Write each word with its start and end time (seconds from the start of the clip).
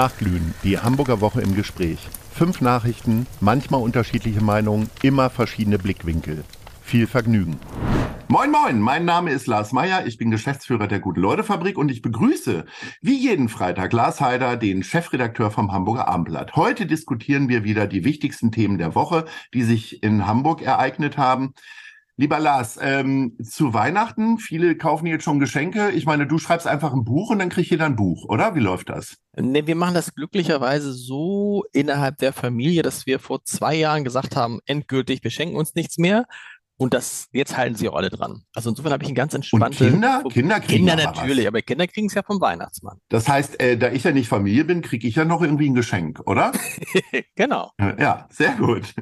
Nachglühen, 0.00 0.54
die 0.64 0.78
Hamburger 0.78 1.20
Woche 1.20 1.42
im 1.42 1.54
Gespräch. 1.54 1.98
Fünf 2.32 2.62
Nachrichten, 2.62 3.26
manchmal 3.38 3.82
unterschiedliche 3.82 4.42
Meinungen, 4.42 4.88
immer 5.02 5.28
verschiedene 5.28 5.78
Blickwinkel. 5.78 6.42
Viel 6.82 7.06
Vergnügen. 7.06 7.60
Moin 8.26 8.50
Moin, 8.50 8.80
mein 8.80 9.04
Name 9.04 9.30
ist 9.30 9.46
Lars 9.46 9.72
Meyer, 9.72 10.06
ich 10.06 10.16
bin 10.16 10.30
Geschäftsführer 10.30 10.86
der 10.86 11.00
Gute-Leute-Fabrik 11.00 11.76
und 11.76 11.90
ich 11.90 12.00
begrüße 12.00 12.64
wie 13.02 13.18
jeden 13.18 13.50
Freitag 13.50 13.92
Lars 13.92 14.22
Heider, 14.22 14.56
den 14.56 14.82
Chefredakteur 14.84 15.50
vom 15.50 15.70
Hamburger 15.70 16.08
Abendblatt. 16.08 16.56
Heute 16.56 16.86
diskutieren 16.86 17.50
wir 17.50 17.62
wieder 17.64 17.86
die 17.86 18.02
wichtigsten 18.02 18.52
Themen 18.52 18.78
der 18.78 18.94
Woche, 18.94 19.26
die 19.52 19.64
sich 19.64 20.02
in 20.02 20.26
Hamburg 20.26 20.62
ereignet 20.62 21.18
haben. 21.18 21.52
Lieber 22.20 22.38
Lars, 22.38 22.78
ähm, 22.82 23.38
zu 23.42 23.72
Weihnachten, 23.72 24.36
viele 24.36 24.76
kaufen 24.76 25.06
jetzt 25.06 25.24
schon 25.24 25.40
Geschenke. 25.40 25.88
Ich 25.92 26.04
meine, 26.04 26.26
du 26.26 26.36
schreibst 26.36 26.66
einfach 26.66 26.92
ein 26.92 27.02
Buch 27.02 27.30
und 27.30 27.38
dann 27.38 27.48
kriegt 27.48 27.70
jeder 27.70 27.86
ein 27.86 27.96
Buch, 27.96 28.26
oder? 28.28 28.54
Wie 28.54 28.60
läuft 28.60 28.90
das? 28.90 29.16
Ne, 29.38 29.66
wir 29.66 29.74
machen 29.74 29.94
das 29.94 30.14
glücklicherweise 30.14 30.92
so 30.92 31.64
innerhalb 31.72 32.18
der 32.18 32.34
Familie, 32.34 32.82
dass 32.82 33.06
wir 33.06 33.20
vor 33.20 33.42
zwei 33.44 33.74
Jahren 33.74 34.04
gesagt 34.04 34.36
haben, 34.36 34.58
endgültig, 34.66 35.24
wir 35.24 35.30
schenken 35.30 35.56
uns 35.56 35.74
nichts 35.74 35.96
mehr. 35.96 36.26
Und 36.80 36.94
das, 36.94 37.28
jetzt 37.32 37.58
halten 37.58 37.74
sie 37.74 37.90
auch 37.90 37.94
alle 37.94 38.08
dran. 38.08 38.42
Also 38.54 38.70
insofern 38.70 38.94
habe 38.94 39.04
ich 39.04 39.10
ein 39.10 39.14
ganz 39.14 39.34
entspanntes. 39.34 39.82
Und 39.82 39.90
Kinder? 39.90 40.22
Kinder 40.30 40.60
kriegen 40.60 40.86
Kinder 40.86 40.96
natürlich, 40.96 41.40
was. 41.40 41.48
aber 41.48 41.60
Kinder 41.60 41.86
kriegen 41.86 42.06
es 42.06 42.14
ja 42.14 42.22
vom 42.22 42.40
Weihnachtsmann. 42.40 42.96
Das 43.10 43.28
heißt, 43.28 43.60
äh, 43.60 43.76
da 43.76 43.90
ich 43.92 44.02
ja 44.02 44.12
nicht 44.12 44.28
Familie 44.28 44.64
bin, 44.64 44.80
kriege 44.80 45.06
ich 45.06 45.14
ja 45.14 45.26
noch 45.26 45.42
irgendwie 45.42 45.68
ein 45.68 45.74
Geschenk, 45.74 46.22
oder? 46.24 46.52
genau. 47.36 47.72
Ja, 47.78 48.26
sehr 48.30 48.52
gut. 48.52 48.94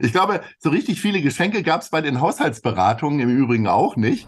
ich 0.00 0.10
glaube, 0.10 0.40
so 0.58 0.70
richtig 0.70 1.00
viele 1.00 1.22
Geschenke 1.22 1.62
gab 1.62 1.82
es 1.82 1.90
bei 1.90 2.00
den 2.00 2.20
Haushaltsberatungen 2.20 3.20
im 3.20 3.28
Übrigen 3.28 3.68
auch 3.68 3.94
nicht. 3.94 4.26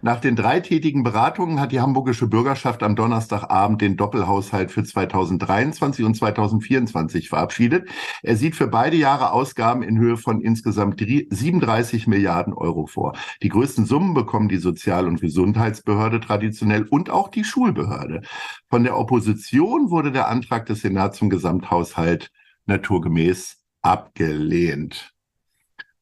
Nach 0.00 0.20
den 0.20 0.36
dreitägigen 0.36 1.02
Beratungen 1.02 1.58
hat 1.58 1.72
die 1.72 1.80
hamburgische 1.80 2.28
Bürgerschaft 2.28 2.84
am 2.84 2.94
Donnerstagabend 2.94 3.80
den 3.80 3.96
Doppelhaushalt 3.96 4.70
für 4.70 4.84
2023 4.84 6.04
und 6.04 6.14
2024 6.14 7.28
verabschiedet. 7.28 7.88
Er 8.22 8.36
sieht 8.36 8.54
für 8.54 8.68
beide 8.68 8.96
Jahre 8.96 9.32
Ausgaben 9.32 9.82
in 9.82 9.98
Höhe 9.98 10.16
von 10.16 10.40
insgesamt 10.40 11.00
37 11.00 12.06
Milliarden 12.06 12.54
Euro 12.54 12.86
vor. 12.86 13.16
Die 13.42 13.48
größten 13.48 13.86
Summen 13.86 14.14
bekommen 14.14 14.48
die 14.48 14.58
Sozial- 14.58 15.08
und 15.08 15.20
Gesundheitsbehörde 15.20 16.20
traditionell 16.20 16.84
und 16.84 17.10
auch 17.10 17.28
die 17.28 17.42
Schulbehörde. 17.42 18.22
Von 18.70 18.84
der 18.84 18.96
Opposition 18.96 19.90
wurde 19.90 20.12
der 20.12 20.28
Antrag 20.28 20.66
des 20.66 20.82
Senats 20.82 21.18
zum 21.18 21.28
Gesamthaushalt 21.28 22.30
naturgemäß 22.66 23.56
abgelehnt. 23.82 25.12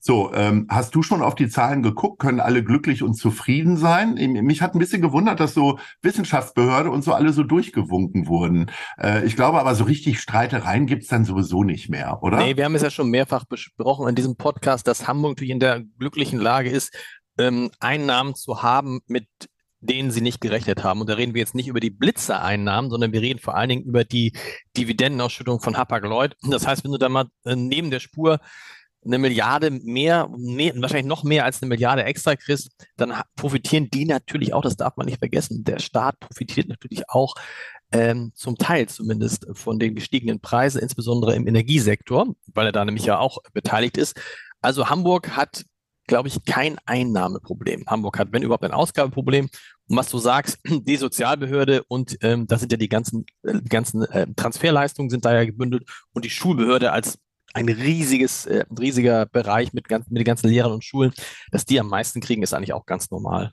So, 0.07 0.33
ähm, 0.35 0.69
hast 0.71 0.95
du 0.95 1.03
schon 1.03 1.21
auf 1.21 1.35
die 1.35 1.49
Zahlen 1.49 1.83
geguckt? 1.83 2.21
Können 2.21 2.39
alle 2.39 2.63
glücklich 2.63 3.03
und 3.03 3.15
zufrieden 3.15 3.77
sein? 3.77 4.15
Mich 4.15 4.63
hat 4.63 4.73
ein 4.73 4.79
bisschen 4.79 5.03
gewundert, 5.03 5.41
dass 5.41 5.53
so 5.53 5.81
Wissenschaftsbehörde 6.01 6.93
und 6.93 7.03
so 7.03 7.13
alle 7.13 7.33
so 7.33 7.43
durchgewunken 7.43 8.29
wurden. 8.29 8.71
Äh, 9.03 9.27
ich 9.27 9.35
glaube 9.35 9.59
aber, 9.59 9.75
so 9.75 9.83
richtig 9.83 10.21
Streitereien 10.21 10.87
gibt's 10.87 11.09
dann 11.09 11.25
sowieso 11.25 11.65
nicht 11.65 11.89
mehr, 11.89 12.23
oder? 12.23 12.37
Nee, 12.37 12.57
wir 12.57 12.65
haben 12.65 12.77
es 12.77 12.83
ja 12.83 12.91
schon 12.91 13.11
mehrfach 13.11 13.47
besprochen 13.47 14.09
in 14.09 14.15
diesem 14.15 14.37
Podcast, 14.37 14.87
dass 14.87 15.09
Hamburg 15.09 15.33
natürlich 15.33 15.51
in 15.51 15.59
der 15.59 15.83
glücklichen 15.99 16.39
Lage 16.39 16.71
ist, 16.71 16.95
ähm, 17.37 17.73
Einnahmen 17.81 18.37
zu 18.37 18.63
haben, 18.63 19.01
mit 19.09 19.27
denen 19.81 20.13
sie 20.13 20.21
nicht 20.21 20.41
gerechnet 20.41 20.85
haben. 20.85 21.01
Und 21.01 21.11
da 21.11 21.15
reden 21.15 21.35
wir 21.35 21.41
jetzt 21.41 21.57
nicht 21.57 21.67
über 21.67 21.81
die 21.81 21.91
Blitzereinnahmen, 21.91 22.93
sondern 22.93 23.13
wir 23.13 23.23
reden 23.23 23.41
vor 23.41 23.57
allen 23.57 23.71
Dingen 23.71 23.83
über 23.83 24.05
die 24.05 24.35
Dividendenausschüttung 24.77 25.59
von 25.59 25.77
Hapag-Lloyd. 25.77 26.37
Das 26.49 26.65
heißt, 26.65 26.85
wenn 26.85 26.93
du 26.93 26.99
da 26.99 27.09
mal 27.09 27.27
äh, 27.45 27.57
neben 27.57 27.91
der 27.91 27.99
Spur 27.99 28.39
eine 29.05 29.19
Milliarde 29.19 29.71
mehr, 29.71 30.29
mehr, 30.37 30.75
wahrscheinlich 30.77 31.07
noch 31.07 31.23
mehr 31.23 31.45
als 31.45 31.63
eine 31.63 31.69
Milliarde 31.69 32.05
extra 32.05 32.35
kriegst, 32.35 32.71
dann 32.97 33.15
profitieren 33.37 33.89
die 33.91 34.05
natürlich 34.05 34.53
auch, 34.53 34.63
das 34.63 34.77
darf 34.77 34.97
man 34.97 35.07
nicht 35.07 35.19
vergessen. 35.19 35.65
Der 35.65 35.79
Staat 35.79 36.19
profitiert 36.21 36.69
natürlich 36.69 37.09
auch 37.09 37.35
ähm, 37.93 38.33
zum 38.35 38.59
Teil 38.59 38.89
zumindest 38.89 39.47
von 39.53 39.79
den 39.79 39.95
gestiegenen 39.95 40.41
Preisen, 40.41 40.81
insbesondere 40.81 41.35
im 41.35 41.47
Energiesektor, 41.47 42.35
weil 42.53 42.67
er 42.67 42.73
da 42.73 42.85
nämlich 42.85 43.07
ja 43.07 43.19
auch 43.19 43.39
beteiligt 43.53 43.97
ist. 43.97 44.21
Also 44.61 44.89
Hamburg 44.91 45.37
hat, 45.37 45.65
glaube 46.07 46.29
ich, 46.29 46.45
kein 46.45 46.79
Einnahmeproblem. 46.87 47.85
Hamburg 47.87 48.19
hat, 48.19 48.29
wenn 48.33 48.43
überhaupt, 48.43 48.65
ein 48.65 48.73
Ausgabeproblem. 48.73 49.49
Und 49.89 49.97
was 49.97 50.09
du 50.11 50.19
sagst, 50.19 50.59
die 50.67 50.97
Sozialbehörde 50.97 51.85
und 51.85 52.17
ähm, 52.23 52.47
da 52.47 52.59
sind 52.59 52.73
ja 52.73 52.79
die 52.79 52.89
ganzen, 52.89 53.27
äh, 53.45 53.61
ganzen 53.69 54.03
äh, 54.03 54.27
Transferleistungen 54.35 55.11
sind 55.11 55.25
da 55.25 55.35
ja 55.35 55.45
gebündelt 55.45 55.89
und 56.13 56.25
die 56.25 56.31
Schulbehörde 56.31 56.93
als 56.93 57.19
ein 57.57 57.69
riesiges, 57.71 58.45
äh, 58.45 58.65
riesiger 58.79 59.25
Bereich 59.25 59.73
mit, 59.73 59.89
ganz, 59.89 60.09
mit 60.09 60.19
den 60.19 60.27
ganzen 60.27 60.49
Lehrern 60.49 60.73
und 60.73 60.85
Schulen, 60.85 61.13
dass 61.51 61.65
die 61.65 61.81
am 61.81 61.89
meisten 61.89 62.21
kriegen, 62.21 62.43
ist 62.43 62.53
eigentlich 62.53 62.75
auch 62.75 62.85
ganz 62.85 63.11
normal. 63.11 63.53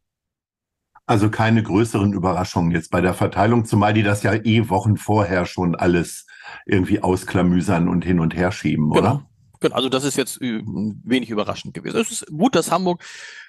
Also 1.06 1.30
keine 1.30 1.64
größeren 1.64 2.14
Überraschungen 2.14 2.72
jetzt 2.72 2.92
bei 2.92 3.02
der 3.02 3.14
Verteilung, 3.14 3.66
zumal 3.66 3.94
die 3.94 4.04
das 4.04 4.24
ja 4.24 4.34
eh 4.34 4.70
Wochen 4.70 4.98
vorher 4.98 5.46
schon 5.46 5.76
alles 5.76 6.28
irgendwie 6.66 7.02
ausklamüsern 7.02 7.88
und 7.88 8.04
hin 8.04 8.20
und 8.20 8.36
her 8.36 8.52
schieben, 8.52 8.90
genau. 8.90 9.00
oder? 9.00 9.30
Also 9.72 9.90
das 9.90 10.04
ist 10.04 10.18
jetzt 10.18 10.42
äh, 10.42 10.62
wenig 10.66 11.30
überraschend 11.30 11.74
gewesen. 11.74 11.98
Es 12.00 12.12
ist 12.12 12.28
gut, 12.28 12.56
dass 12.56 12.72
Hamburg 12.72 13.04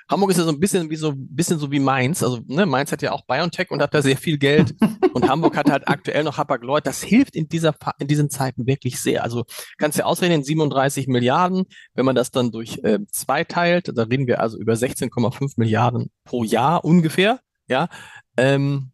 Hamburg 0.09 0.31
ist 0.31 0.37
ja 0.37 0.45
so 0.45 0.51
ein 0.51 0.61
bisschen 0.61 0.91
wie 0.91 0.97
so 0.97 1.11
ein 1.11 1.29
bisschen 1.35 1.59
so 1.59 1.71
wie 1.71 1.79
Mainz. 1.79 2.23
Also 2.23 2.41
ne, 2.47 2.67
Mainz 2.67 2.93
hat 2.93 3.01
ja 3.01 3.13
auch 3.13 3.25
BioNTech 3.27 3.71
und 3.71 3.81
hat 3.81 3.95
da 3.95 4.03
sehr 4.03 4.17
viel 4.17 4.37
Geld. 4.37 4.75
und 5.15 5.29
Hamburg 5.29 5.57
hat 5.57 5.71
halt 5.71 5.89
aktuell 5.89 6.25
noch 6.25 6.37
Hapag-Lloyd. 6.37 6.87
Das 6.87 7.03
hilft 7.03 7.35
in 7.35 7.49
dieser 7.49 7.75
in 7.99 8.07
diesen 8.07 8.29
Zeiten 8.29 8.67
wirklich 8.67 9.01
sehr. 9.01 9.25
Also 9.25 9.45
kannst 9.79 9.97
du 9.97 10.03
ja 10.03 10.07
ausrechnen 10.07 10.45
37 10.45 11.07
Milliarden. 11.09 11.65
Wenn 11.95 12.05
man 12.05 12.15
das 12.15 12.31
dann 12.31 12.53
durch 12.53 12.81
äh, 12.85 12.99
zwei 13.11 13.45
teilt, 13.45 13.91
da 13.97 14.03
reden 14.03 14.27
wir 14.27 14.41
also 14.41 14.59
über 14.59 14.75
16,5 14.75 15.55
Milliarden 15.57 16.11
pro 16.25 16.45
Jahr 16.45 16.85
ungefähr. 16.85 17.41
Ja. 17.67 17.89
Ähm, 18.37 18.91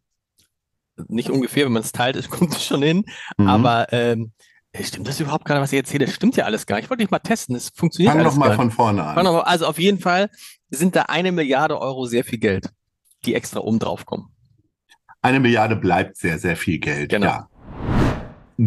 nicht 1.07 1.29
ungefähr, 1.29 1.65
wenn 1.65 1.73
man 1.73 1.83
es 1.83 1.91
teilt, 1.91 2.29
kommt 2.29 2.55
es 2.55 2.65
schon 2.65 2.83
hin. 2.83 3.03
Mhm. 3.37 3.47
Aber 3.47 3.91
ähm, 3.91 4.31
Stimmt 4.79 5.07
das 5.07 5.19
überhaupt 5.19 5.43
gerade, 5.43 5.59
was 5.59 5.73
ich 5.73 5.77
erzähle? 5.77 6.05
Das 6.05 6.15
stimmt 6.15 6.37
ja 6.37 6.45
alles 6.45 6.65
gar 6.65 6.77
nicht. 6.77 6.85
Ich 6.85 6.89
wollte 6.89 7.03
dich 7.03 7.11
mal 7.11 7.19
testen. 7.19 7.55
Es 7.55 7.69
funktioniert 7.75 8.13
Fang 8.13 8.21
alles 8.21 8.35
noch 8.35 8.39
mal 8.39 8.55
von 8.55 8.71
vorne 8.71 9.03
an. 9.03 9.27
Also 9.27 9.65
auf 9.65 9.79
jeden 9.79 9.99
Fall 9.99 10.29
sind 10.69 10.95
da 10.95 11.03
eine 11.03 11.31
Milliarde 11.33 11.79
Euro 11.79 12.05
sehr 12.05 12.23
viel 12.23 12.39
Geld, 12.39 12.69
die 13.25 13.35
extra 13.35 13.59
oben 13.59 13.79
drauf 13.79 14.05
kommen. 14.05 14.29
Eine 15.21 15.39
Milliarde 15.41 15.75
bleibt 15.75 16.17
sehr, 16.17 16.39
sehr 16.39 16.55
viel 16.55 16.79
Geld. 16.79 17.09
Genau. 17.09 17.27
Ja. 17.27 17.49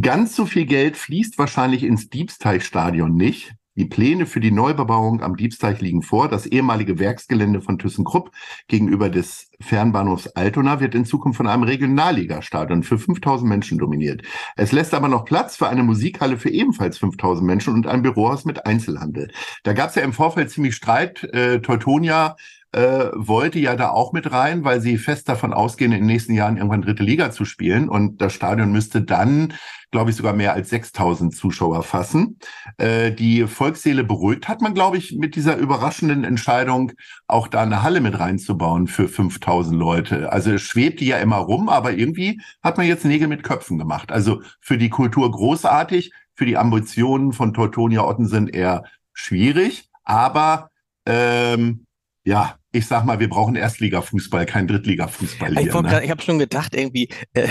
Ganz 0.01 0.37
so 0.37 0.45
viel 0.45 0.67
Geld 0.67 0.97
fließt 0.97 1.39
wahrscheinlich 1.39 1.83
ins 1.85 2.11
Diebsteichstadion 2.11 3.15
nicht. 3.15 3.55
Die 3.77 3.87
Pläne 3.87 4.27
für 4.27 4.39
die 4.39 4.53
Neubebauung 4.53 5.21
am 5.21 5.37
Diebsteich 5.37 5.81
liegen 5.81 6.03
vor. 6.03 6.29
Das 6.29 6.47
ehemalige 6.47 7.01
Werksgelände 7.01 7.61
von 7.61 7.77
ThyssenKrupp 7.77 8.31
gegenüber 8.69 9.11
des 9.11 9.51
Fernbahnhofs 9.61 10.29
Altona 10.29 10.79
wird 10.79 10.95
in 10.95 11.05
Zukunft 11.05 11.39
von 11.39 11.49
einem 11.49 11.65
Regionalligastadion 11.65 12.85
für 12.85 12.99
5000 12.99 13.49
Menschen 13.49 13.79
dominiert. 13.79 14.23
Es 14.55 14.71
lässt 14.71 14.95
aber 14.95 15.09
noch 15.09 15.25
Platz 15.25 15.57
für 15.57 15.69
eine 15.69 15.83
Musikhalle 15.83 16.37
für 16.37 16.51
ebenfalls 16.51 16.99
5000 16.99 17.45
Menschen 17.45 17.75
und 17.75 17.89
ein 17.89 18.03
Bürohaus 18.03 18.45
mit 18.45 18.65
Einzelhandel. 18.65 19.33
Da 19.65 19.73
gab 19.73 19.89
es 19.89 19.97
ja 19.97 20.03
im 20.03 20.13
Vorfeld 20.13 20.51
ziemlich 20.51 20.77
Streit. 20.77 21.25
Äh, 21.25 21.61
Teutonia 21.61 22.37
äh, 22.75 23.13
wollte 23.15 23.61
ja 23.61 23.77
da 23.77 23.91
auch 23.91 24.13
mit 24.13 24.33
rein, 24.33 24.65
weil 24.65 24.81
sie 24.81 24.99
fest 24.99 25.29
davon 25.29 25.53
ausgehen, 25.53 25.93
in 25.93 26.01
den 26.01 26.07
nächsten 26.07 26.35
Jahren 26.35 26.57
irgendwann 26.57 26.83
dritte 26.83 27.05
Liga 27.05 27.31
zu 27.31 27.45
spielen. 27.45 27.89
Und 27.89 28.21
das 28.21 28.33
Stadion 28.33 28.73
müsste 28.73 29.01
dann, 29.01 29.55
glaube 29.93 30.11
ich, 30.11 30.17
sogar 30.17 30.33
mehr 30.33 30.55
als 30.55 30.71
6000 30.71 31.37
Zuschauer 31.37 31.85
fassen. 31.85 32.37
Äh, 32.77 33.13
die 33.13 33.47
Volksseele 33.47 34.03
beruhigt 34.03 34.49
hat 34.49 34.61
man, 34.61 34.75
glaube 34.75 34.97
ich, 34.97 35.17
mit 35.17 35.37
dieser 35.37 35.57
überraschenden 35.57 36.25
Entscheidung, 36.25 36.91
auch 37.29 37.47
da 37.47 37.63
eine 37.63 37.85
Halle 37.85 38.01
mit 38.01 38.19
reinzubauen 38.19 38.89
für 38.89 39.07
5000 39.07 39.79
Leute. 39.79 40.33
Also 40.33 40.51
es 40.51 40.63
schwebte 40.63 41.05
ja 41.05 41.19
immer 41.19 41.37
rum, 41.37 41.69
aber 41.69 41.93
irgendwie 41.93 42.41
hat 42.61 42.77
man 42.77 42.89
jetzt 42.89 43.05
Nägel 43.05 43.29
mit 43.29 43.45
Köpfen 43.45 43.79
gemacht. 43.79 44.11
Also 44.11 44.43
für 44.61 44.79
die 44.79 44.91
Kultur 44.91 45.31
großartig, 45.31 46.13
für 46.35 46.45
die 46.45 46.57
Ambitionen 46.57 47.33
von 47.33 47.55
Teutonia 47.55 48.03
Ottensen 48.03 48.49
eher 48.49 48.83
schwierig, 49.13 49.89
aber 50.03 50.71
ähm, 51.07 51.87
ja, 52.25 52.57
ich 52.75 52.87
sag 52.87 53.05
mal, 53.05 53.21
wir 53.21 53.29
brauchen 53.29 53.55
Erstligafußball, 53.55 54.47
kein 54.47 54.67
Drittligafußball. 54.67 55.57
Ich, 55.59 55.73
ne? 55.73 56.05
ich 56.05 56.11
habe 56.11 56.23
schon 56.23 56.39
gedacht, 56.41 56.75
irgendwie, 56.75 57.09
äh, 57.33 57.49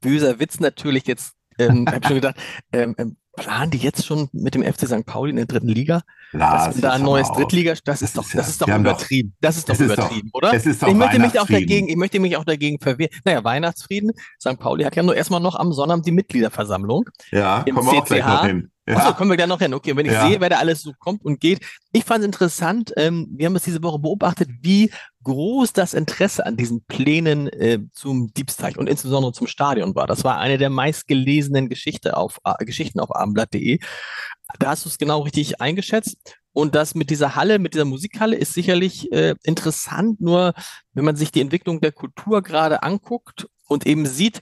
böser 0.00 0.38
Witz 0.38 0.60
natürlich 0.60 1.06
jetzt, 1.06 1.32
ähm, 1.58 1.86
habe 1.88 2.06
schon 2.06 2.16
gedacht, 2.16 2.36
ähm, 2.72 2.94
ähm, 2.98 3.16
planen 3.36 3.70
die 3.70 3.78
jetzt 3.78 4.04
schon 4.04 4.28
mit 4.32 4.54
dem 4.54 4.62
FC 4.62 4.86
St. 4.86 5.06
Pauli 5.06 5.30
in 5.30 5.36
der 5.36 5.46
dritten 5.46 5.68
Liga? 5.68 6.02
Lars, 6.32 6.78
da 6.78 6.92
ein 6.92 7.02
neues 7.02 7.28
Drittliga, 7.32 7.72
das, 7.72 7.82
das 7.84 8.02
ist 8.02 8.18
doch, 8.18 8.30
das 8.30 8.48
ist 8.48 8.60
doch 8.60 8.68
übertrieben. 8.68 9.34
das 9.40 9.56
ist 9.56 9.68
doch 9.68 9.80
übertrieben, 9.80 10.30
oder? 10.32 10.52
Es 10.52 10.66
ist 10.66 10.82
doch 10.82 10.88
ich 10.88 10.94
möchte 10.94 11.18
mich 11.18 11.40
auch 11.40 11.46
dagegen, 11.46 11.88
ich 11.88 11.96
möchte 11.96 12.20
mich 12.20 12.36
auch 12.36 12.44
dagegen 12.44 12.78
verwehren. 12.78 13.10
Naja, 13.24 13.42
Weihnachtsfrieden. 13.42 14.12
St. 14.38 14.58
Pauli 14.58 14.84
hat 14.84 14.94
ja 14.94 15.02
nur 15.02 15.16
erstmal 15.16 15.40
noch 15.40 15.56
am 15.56 15.72
Sonnabend 15.72 16.06
die 16.06 16.12
Mitgliederversammlung. 16.12 17.08
Ja, 17.32 17.64
kommen 17.64 17.90
wir 17.90 17.98
auch 17.98 18.04
gleich 18.04 18.26
noch 18.26 18.44
hin. 18.44 18.70
Achso, 18.96 19.14
kommen 19.14 19.30
wir 19.30 19.36
gleich 19.36 19.48
noch 19.48 19.58
hin. 19.58 19.74
Okay, 19.74 19.96
wenn 19.96 20.06
ich 20.06 20.12
ja. 20.12 20.26
sehe, 20.26 20.40
wer 20.40 20.48
da 20.48 20.58
alles 20.58 20.82
so 20.82 20.92
kommt 20.98 21.24
und 21.24 21.40
geht. 21.40 21.60
Ich 21.92 22.04
fand 22.04 22.20
es 22.20 22.26
interessant, 22.26 22.92
ähm, 22.96 23.28
wir 23.30 23.46
haben 23.46 23.56
es 23.56 23.64
diese 23.64 23.82
Woche 23.82 23.98
beobachtet, 23.98 24.48
wie 24.60 24.90
groß 25.22 25.72
das 25.72 25.94
Interesse 25.94 26.46
an 26.46 26.56
diesen 26.56 26.84
Plänen 26.84 27.48
äh, 27.48 27.80
zum 27.92 28.32
Diebsteich 28.32 28.78
und 28.78 28.88
insbesondere 28.88 29.32
zum 29.32 29.46
Stadion 29.46 29.94
war. 29.94 30.06
Das 30.06 30.24
war 30.24 30.38
eine 30.38 30.58
der 30.58 30.70
meistgelesenen 30.70 31.68
Geschichte 31.68 32.16
auf, 32.16 32.38
äh, 32.44 32.64
Geschichten 32.64 33.00
auf 33.00 33.14
abendblatt.de. 33.14 33.78
Da 34.58 34.70
hast 34.70 34.84
du 34.84 34.88
es 34.88 34.98
genau 34.98 35.20
richtig 35.20 35.60
eingeschätzt. 35.60 36.16
Und 36.52 36.74
das 36.74 36.94
mit 36.94 37.10
dieser 37.10 37.36
Halle, 37.36 37.58
mit 37.58 37.74
dieser 37.74 37.84
Musikhalle 37.84 38.36
ist 38.36 38.54
sicherlich 38.54 39.12
äh, 39.12 39.34
interessant. 39.44 40.20
Nur 40.20 40.54
wenn 40.94 41.04
man 41.04 41.16
sich 41.16 41.30
die 41.30 41.40
Entwicklung 41.40 41.80
der 41.80 41.92
Kultur 41.92 42.42
gerade 42.42 42.82
anguckt 42.82 43.46
und 43.68 43.86
eben 43.86 44.06
sieht, 44.06 44.40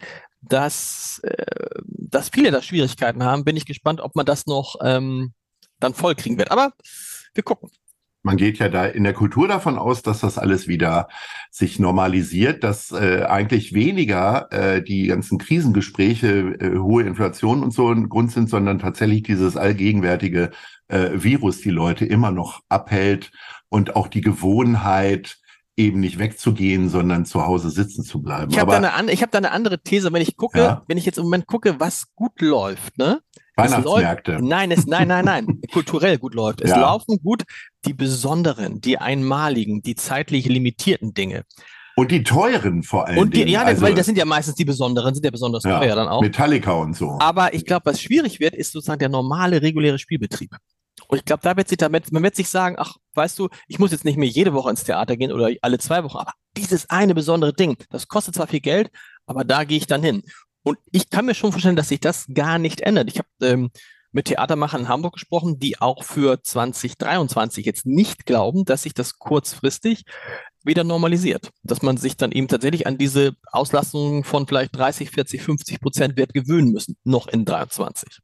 dass 0.48 1.20
äh, 1.22 1.68
dass 2.10 2.30
viele 2.30 2.50
da 2.50 2.62
Schwierigkeiten 2.62 3.22
haben, 3.22 3.44
bin 3.44 3.56
ich 3.56 3.66
gespannt, 3.66 4.00
ob 4.00 4.16
man 4.16 4.26
das 4.26 4.46
noch 4.46 4.76
ähm, 4.82 5.32
dann 5.78 5.94
voll 5.94 6.14
kriegen 6.14 6.38
wird. 6.38 6.50
Aber 6.50 6.72
wir 7.34 7.42
gucken. 7.42 7.70
Man 8.22 8.36
geht 8.36 8.58
ja 8.58 8.68
da 8.68 8.84
in 8.84 9.04
der 9.04 9.12
Kultur 9.12 9.46
davon 9.46 9.78
aus, 9.78 10.02
dass 10.02 10.20
das 10.20 10.38
alles 10.38 10.66
wieder 10.66 11.08
sich 11.50 11.78
normalisiert, 11.78 12.64
dass 12.64 12.90
äh, 12.90 13.22
eigentlich 13.22 13.72
weniger 13.74 14.48
äh, 14.50 14.82
die 14.82 15.06
ganzen 15.06 15.38
Krisengespräche, 15.38 16.56
äh, 16.60 16.78
hohe 16.78 17.04
Inflation 17.04 17.62
und 17.62 17.72
so 17.72 17.90
ein 17.90 18.08
Grund 18.08 18.32
sind, 18.32 18.50
sondern 18.50 18.80
tatsächlich 18.80 19.22
dieses 19.22 19.56
allgegenwärtige 19.56 20.50
äh, 20.88 21.10
Virus 21.14 21.60
die 21.60 21.70
Leute 21.70 22.06
immer 22.06 22.32
noch 22.32 22.60
abhält 22.68 23.30
und 23.68 23.94
auch 23.94 24.08
die 24.08 24.22
Gewohnheit, 24.22 25.38
eben 25.78 26.00
nicht 26.00 26.18
wegzugehen, 26.18 26.88
sondern 26.88 27.24
zu 27.24 27.46
Hause 27.46 27.70
sitzen 27.70 28.04
zu 28.04 28.20
bleiben. 28.20 28.50
Ich 28.50 28.58
habe 28.58 28.72
da, 28.72 28.92
eine, 28.92 29.12
hab 29.12 29.30
da 29.30 29.38
eine 29.38 29.52
andere 29.52 29.80
These, 29.80 30.12
wenn 30.12 30.20
ich 30.20 30.36
gucke, 30.36 30.58
ja. 30.58 30.82
wenn 30.88 30.98
ich 30.98 31.06
jetzt 31.06 31.18
im 31.18 31.24
Moment 31.24 31.46
gucke, 31.46 31.78
was 31.78 32.06
gut 32.14 32.40
läuft, 32.40 32.98
ne? 32.98 33.20
Weihnachtsmärkte. 33.56 34.32
Läuft, 34.32 34.44
nein, 34.44 34.70
es, 34.70 34.86
nein, 34.86 35.08
nein, 35.08 35.24
nein, 35.24 35.60
kulturell 35.72 36.18
gut 36.18 36.34
läuft. 36.34 36.60
Es 36.60 36.70
ja. 36.70 36.80
laufen 36.80 37.18
gut 37.22 37.44
die 37.84 37.94
besonderen, 37.94 38.80
die 38.80 38.98
einmaligen, 38.98 39.80
die 39.82 39.94
zeitlich 39.94 40.46
limitierten 40.46 41.14
Dinge. 41.14 41.44
Und 41.96 42.12
die 42.12 42.22
teuren 42.22 42.82
vor 42.82 43.06
allem. 43.06 43.18
Und 43.18 43.34
die, 43.34 43.42
ja, 43.42 43.62
also, 43.62 43.82
weil 43.82 43.94
das 43.94 44.06
sind 44.06 44.18
ja 44.18 44.24
meistens 44.24 44.54
die 44.54 44.64
besonderen, 44.64 45.14
sind 45.14 45.24
ja 45.24 45.32
besonders 45.32 45.64
ja, 45.64 45.78
teuer 45.78 45.96
dann 45.96 46.06
auch. 46.06 46.22
Metallica 46.22 46.72
und 46.72 46.94
so. 46.94 47.18
Aber 47.20 47.54
ich 47.54 47.64
glaube, 47.64 47.86
was 47.86 48.00
schwierig 48.00 48.38
wird, 48.38 48.54
ist 48.54 48.72
sozusagen 48.72 49.00
der 49.00 49.08
normale, 49.08 49.62
reguläre 49.62 49.98
Spielbetrieb. 49.98 50.50
Und 51.08 51.18
ich 51.18 51.24
glaube, 51.24 51.42
da 51.42 51.56
wird 51.56 51.68
sich 51.68 51.78
damit, 51.78 52.12
man 52.12 52.22
wird 52.22 52.36
sich 52.36 52.48
sagen, 52.48 52.76
ach, 52.78 52.96
weißt 53.14 53.38
du, 53.38 53.48
ich 53.66 53.78
muss 53.78 53.92
jetzt 53.92 54.04
nicht 54.04 54.18
mehr 54.18 54.28
jede 54.28 54.52
Woche 54.52 54.70
ins 54.70 54.84
Theater 54.84 55.16
gehen 55.16 55.32
oder 55.32 55.50
alle 55.62 55.78
zwei 55.78 56.04
Wochen, 56.04 56.18
aber 56.18 56.34
dieses 56.56 56.88
eine 56.90 57.14
besondere 57.14 57.54
Ding, 57.54 57.76
das 57.90 58.08
kostet 58.08 58.34
zwar 58.34 58.46
viel 58.46 58.60
Geld, 58.60 58.90
aber 59.26 59.44
da 59.44 59.64
gehe 59.64 59.78
ich 59.78 59.86
dann 59.86 60.02
hin. 60.02 60.22
Und 60.62 60.78
ich 60.92 61.08
kann 61.08 61.24
mir 61.24 61.34
schon 61.34 61.50
vorstellen, 61.50 61.76
dass 61.76 61.88
sich 61.88 62.00
das 62.00 62.26
gar 62.32 62.58
nicht 62.58 62.82
ändert. 62.82 63.08
Ich 63.10 63.18
habe 63.18 63.28
ähm, 63.40 63.70
mit 64.12 64.26
Theatermachern 64.26 64.82
in 64.82 64.88
Hamburg 64.88 65.14
gesprochen, 65.14 65.58
die 65.58 65.80
auch 65.80 66.04
für 66.04 66.42
2023 66.42 67.64
jetzt 67.64 67.86
nicht 67.86 68.26
glauben, 68.26 68.64
dass 68.64 68.82
sich 68.82 68.92
das 68.92 69.18
kurzfristig 69.18 70.04
wieder 70.64 70.84
normalisiert. 70.84 71.50
Dass 71.62 71.82
man 71.82 71.96
sich 71.96 72.16
dann 72.16 72.32
eben 72.32 72.48
tatsächlich 72.48 72.86
an 72.86 72.98
diese 72.98 73.34
Auslastung 73.50 74.24
von 74.24 74.46
vielleicht 74.46 74.76
30, 74.76 75.10
40, 75.10 75.42
50 75.42 75.80
Prozent 75.80 76.16
wird 76.16 76.34
gewöhnen 76.34 76.70
müssen, 76.70 76.96
noch 77.04 77.28
in 77.28 77.44
23. 77.44 78.20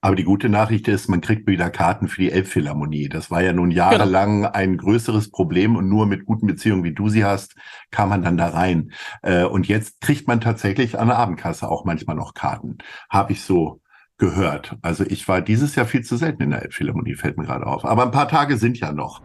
Aber 0.00 0.14
die 0.14 0.24
gute 0.24 0.48
Nachricht 0.48 0.86
ist, 0.86 1.08
man 1.08 1.20
kriegt 1.20 1.48
wieder 1.48 1.70
Karten 1.70 2.06
für 2.06 2.20
die 2.20 2.30
Elbphilharmonie. 2.30 3.08
Das 3.08 3.32
war 3.32 3.42
ja 3.42 3.52
nun 3.52 3.72
jahrelang 3.72 4.42
genau. 4.42 4.52
ein 4.52 4.76
größeres 4.76 5.30
Problem 5.30 5.74
und 5.74 5.88
nur 5.88 6.06
mit 6.06 6.24
guten 6.24 6.46
Beziehungen, 6.46 6.84
wie 6.84 6.94
du 6.94 7.08
sie 7.08 7.24
hast, 7.24 7.56
kam 7.90 8.10
man 8.10 8.22
dann 8.22 8.36
da 8.36 8.48
rein. 8.48 8.92
Äh, 9.22 9.44
und 9.44 9.66
jetzt 9.66 10.00
kriegt 10.00 10.28
man 10.28 10.40
tatsächlich 10.40 10.98
an 10.98 11.08
der 11.08 11.18
Abendkasse 11.18 11.68
auch 11.68 11.84
manchmal 11.84 12.14
noch 12.14 12.34
Karten. 12.34 12.78
Habe 13.10 13.32
ich 13.32 13.42
so 13.42 13.80
gehört. 14.18 14.76
Also 14.82 15.04
ich 15.04 15.26
war 15.26 15.40
dieses 15.40 15.74
Jahr 15.74 15.86
viel 15.86 16.02
zu 16.02 16.16
selten 16.16 16.42
in 16.42 16.50
der 16.50 16.62
Elbphilharmonie, 16.62 17.14
fällt 17.14 17.36
mir 17.36 17.44
gerade 17.44 17.66
auf. 17.66 17.84
Aber 17.84 18.04
ein 18.04 18.12
paar 18.12 18.28
Tage 18.28 18.56
sind 18.56 18.78
ja 18.78 18.92
noch. 18.92 19.22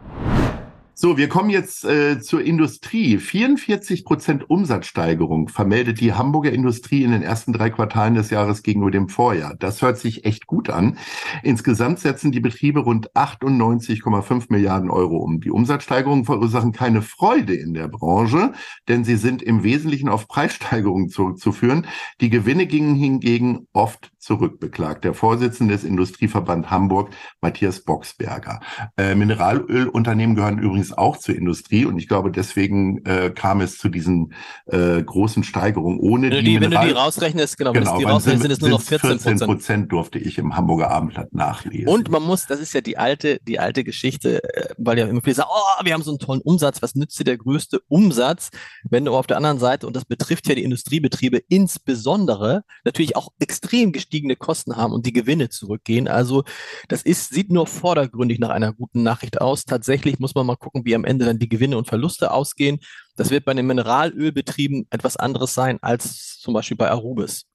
So, 0.96 1.16
wir 1.16 1.28
kommen 1.28 1.50
jetzt 1.50 1.84
äh, 1.84 2.20
zur 2.20 2.44
Industrie. 2.44 3.18
44 3.18 4.04
Prozent 4.04 4.48
Umsatzsteigerung 4.48 5.48
vermeldet 5.48 6.00
die 6.00 6.12
Hamburger 6.12 6.52
Industrie 6.52 7.02
in 7.02 7.10
den 7.10 7.22
ersten 7.22 7.52
drei 7.52 7.70
Quartalen 7.70 8.14
des 8.14 8.30
Jahres 8.30 8.62
gegenüber 8.62 8.92
dem 8.92 9.08
Vorjahr. 9.08 9.56
Das 9.58 9.82
hört 9.82 9.98
sich 9.98 10.24
echt 10.24 10.46
gut 10.46 10.70
an. 10.70 10.96
Insgesamt 11.42 11.98
setzen 11.98 12.30
die 12.30 12.38
Betriebe 12.38 12.78
rund 12.78 13.10
98,5 13.16 14.46
Milliarden 14.50 14.88
Euro 14.88 15.16
um. 15.16 15.40
Die 15.40 15.50
Umsatzsteigerungen 15.50 16.26
verursachen 16.26 16.70
keine 16.70 17.02
Freude 17.02 17.54
in 17.54 17.74
der 17.74 17.88
Branche, 17.88 18.52
denn 18.86 19.02
sie 19.02 19.16
sind 19.16 19.42
im 19.42 19.64
Wesentlichen 19.64 20.08
auf 20.08 20.28
Preissteigerungen 20.28 21.08
zurückzuführen. 21.08 21.88
Die 22.20 22.30
Gewinne 22.30 22.66
gingen 22.66 22.94
hingegen 22.94 23.66
oft 23.72 24.12
zurückbeklagt. 24.20 25.04
Der 25.04 25.12
Vorsitzende 25.12 25.74
des 25.74 25.82
Industrieverband 25.82 26.70
Hamburg, 26.70 27.10
Matthias 27.40 27.80
Boxberger. 27.80 28.60
Äh, 28.96 29.16
Mineralölunternehmen 29.16 30.36
gehören 30.36 30.58
übrigens 30.84 30.98
auch 30.98 31.16
zur 31.16 31.34
Industrie 31.34 31.84
und 31.84 31.98
ich 31.98 32.08
glaube, 32.08 32.30
deswegen 32.30 33.04
äh, 33.04 33.30
kam 33.30 33.60
es 33.60 33.78
zu 33.78 33.88
diesen 33.88 34.34
äh, 34.66 35.02
großen 35.02 35.44
Steigerungen. 35.44 35.98
Ohne 35.98 36.30
wenn, 36.30 36.44
die, 36.44 36.60
wenn 36.60 36.70
du 36.70 36.80
die 36.80 36.90
rausrechnest, 36.90 37.56
genau, 37.56 37.72
genau 37.72 37.92
wenn 37.92 37.98
die 37.98 38.04
rausrechnest, 38.04 38.42
sind 38.42 38.50
es 38.52 38.60
nur 38.60 38.70
noch 38.70 38.80
14 38.80 39.10
Prozent. 39.10 39.40
Prozent 39.42 39.92
durfte 39.92 40.18
ich 40.18 40.38
im 40.38 40.56
Hamburger 40.56 40.90
Abendblatt 40.90 41.32
nachlesen. 41.32 41.88
Und 41.88 42.10
man 42.10 42.22
muss, 42.22 42.46
das 42.46 42.60
ist 42.60 42.74
ja 42.74 42.80
die 42.80 42.98
alte, 42.98 43.38
die 43.46 43.58
alte 43.58 43.84
Geschichte, 43.84 44.42
äh, 44.42 44.74
weil 44.78 44.98
ja 44.98 45.06
immer 45.06 45.20
viele 45.22 45.36
sagen, 45.36 45.50
oh, 45.52 45.84
wir 45.84 45.92
haben 45.92 46.02
so 46.02 46.10
einen 46.10 46.18
tollen 46.18 46.40
Umsatz, 46.42 46.82
was 46.82 46.94
nützt 46.94 47.18
dir 47.18 47.24
der 47.24 47.38
größte 47.38 47.80
Umsatz, 47.88 48.50
wenn 48.88 49.04
du 49.04 49.14
auf 49.14 49.26
der 49.26 49.36
anderen 49.36 49.58
Seite, 49.58 49.86
und 49.86 49.96
das 49.96 50.04
betrifft 50.04 50.48
ja 50.48 50.54
die 50.54 50.64
Industriebetriebe 50.64 51.42
insbesondere, 51.48 52.62
natürlich 52.84 53.16
auch 53.16 53.28
extrem 53.38 53.92
gestiegen 53.92 54.04
gestiegene 54.04 54.36
Kosten 54.36 54.76
haben 54.76 54.92
und 54.92 55.06
die 55.06 55.12
Gewinne 55.12 55.48
zurückgehen. 55.48 56.08
Also 56.08 56.44
das 56.88 57.02
ist, 57.02 57.32
sieht 57.32 57.50
nur 57.50 57.66
vordergründig 57.66 58.38
nach 58.38 58.50
einer 58.50 58.72
guten 58.72 59.02
Nachricht 59.02 59.40
aus. 59.40 59.64
Tatsächlich 59.64 60.18
muss 60.18 60.34
man 60.34 60.46
mal 60.46 60.56
gucken, 60.56 60.73
wie 60.84 60.94
am 60.94 61.04
Ende 61.04 61.24
dann 61.24 61.38
die 61.38 61.48
Gewinne 61.48 61.78
und 61.78 61.86
Verluste 61.86 62.30
ausgehen. 62.30 62.80
Das 63.16 63.30
wird 63.30 63.44
bei 63.44 63.54
den 63.54 63.66
Mineralölbetrieben 63.66 64.86
etwas 64.90 65.16
anderes 65.16 65.54
sein 65.54 65.78
als 65.82 66.38
zum 66.40 66.54
Beispiel 66.54 66.76
bei 66.76 66.90
Arubis. 66.90 67.46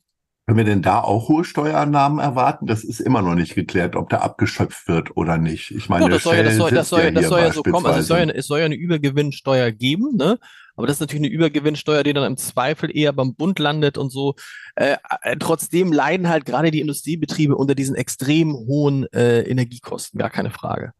Können 0.50 0.58
wir 0.58 0.66
denn 0.66 0.82
da 0.82 1.02
auch 1.02 1.30
hohe 1.30 1.44
Steuereinnahmen 1.44 2.18
erwarten? 2.18 2.66
Das 2.66 2.84
ist 2.84 3.00
immer 3.00 3.22
noch 3.22 3.36
nicht 3.36 3.54
geklärt, 3.54 3.96
ob 3.96 4.10
da 4.10 4.18
abgeschöpft 4.18 4.88
wird 4.88 5.16
oder 5.16 5.38
nicht. 5.38 5.70
Ich 5.70 5.90
meine, 5.90 6.06
ja, 6.06 6.10
das 6.10 6.24
soll 6.24 6.38
ja, 6.38 6.42
das 6.42 6.56
soll, 6.56 6.72
das 6.72 6.90
soll, 6.90 7.02
ja, 7.02 7.12
das 7.12 7.28
soll 7.28 7.40
ja 7.40 7.52
so 7.52 7.62
kommen. 7.62 7.86
Also 7.86 8.00
es 8.00 8.08
soll 8.08 8.18
ja, 8.18 8.26
es 8.30 8.48
soll 8.48 8.60
ja 8.60 8.66
eine 8.66 8.74
Übergewinnsteuer 8.74 9.72
geben, 9.72 10.16
ne? 10.16 10.40
Aber 10.76 10.88
das 10.88 10.96
ist 10.96 11.02
natürlich 11.02 11.26
eine 11.26 11.36
Übergewinnsteuer, 11.36 12.02
die 12.02 12.14
dann 12.14 12.24
im 12.24 12.38
Zweifel 12.38 12.90
eher 12.92 13.14
beim 13.14 13.36
Bund 13.36 13.60
landet 13.60 14.00
und 14.00 14.12
so. 14.12 14.34
Äh, 14.74 14.96
äh, 15.22 15.36
trotzdem 15.38 15.94
leiden 15.94 16.30
halt 16.30 16.46
gerade 16.46 16.72
die 16.72 16.80
Industriebetriebe 16.80 17.56
unter 17.56 17.76
diesen 17.76 17.96
extrem 17.96 18.54
hohen 18.54 19.06
äh, 19.14 19.42
Energiekosten, 19.42 20.18
gar 20.18 20.32
keine 20.32 20.50
Frage. 20.50 20.94